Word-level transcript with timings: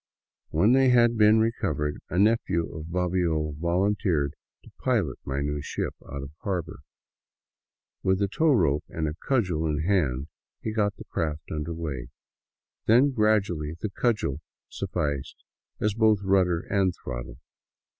When 0.49 0.71
they 0.71 0.89
had 0.89 1.15
been 1.15 1.37
recovered, 1.39 1.99
a 2.09 2.17
nephew 2.17 2.75
of 2.75 2.87
Bobbio 2.89 3.51
volunteered 3.59 4.33
to 4.63 4.71
pilot 4.79 5.19
my 5.25 5.41
new 5.41 5.61
ship 5.61 5.93
out 6.11 6.23
of 6.23 6.31
harbor. 6.39 6.79
With 8.01 8.17
the 8.17 8.27
tow 8.27 8.47
rope 8.51 8.83
and 8.89 9.07
a 9.07 9.13
cudgel 9.21 9.67
in 9.67 9.83
hand 9.83 10.25
he 10.59 10.73
got 10.73 10.95
the 10.95 11.05
craft 11.05 11.51
under 11.51 11.75
way, 11.75 12.07
then 12.87 13.11
gradually 13.11 13.75
the 13.79 13.91
cudgel 13.91 14.41
sufficed 14.69 15.43
both 15.79 16.17
as 16.19 16.25
rudder 16.25 16.61
and 16.61 16.95
throttle. 17.03 17.37